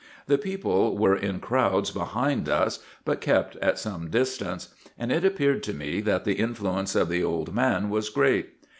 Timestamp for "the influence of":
6.25-7.07